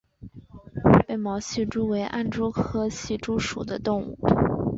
[1.05, 4.17] 被毛隙蛛为暗蛛科隙蛛属的动物。